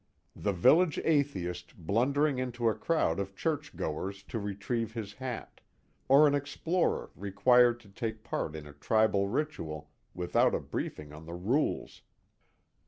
The 0.35 0.51
village 0.51 0.97
atheist 1.05 1.75
blundering 1.77 2.39
into 2.39 2.67
a 2.67 2.73
crowd 2.73 3.19
of 3.19 3.35
churchgoers 3.35 4.23
to 4.29 4.39
retrieve 4.39 4.93
his 4.95 5.13
hat; 5.13 5.61
or 6.09 6.25
an 6.25 6.33
explorer 6.33 7.11
required 7.15 7.79
to 7.81 7.89
take 7.89 8.23
part 8.23 8.55
in 8.55 8.65
a 8.65 8.73
tribal 8.73 9.27
ritual 9.27 9.91
without 10.15 10.55
a 10.55 10.59
briefing 10.59 11.13
on 11.13 11.27
the 11.27 11.35
rules. 11.35 12.01